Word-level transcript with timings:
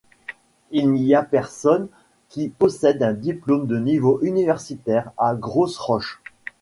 Il 0.71 0.89
n'y 0.93 1.13
a 1.13 1.21
personne 1.21 1.87
qui 2.29 2.49
possède 2.49 3.03
un 3.03 3.13
diplôme 3.13 3.67
de 3.67 3.77
niveau 3.77 4.17
universitaire 4.23 5.11
à 5.15 5.35
Grosses-Roches. 5.35 6.23